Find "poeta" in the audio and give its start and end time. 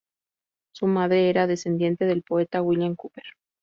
2.23-2.63